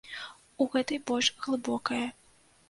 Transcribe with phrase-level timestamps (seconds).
[0.63, 2.01] У гэтай больш глыбокае.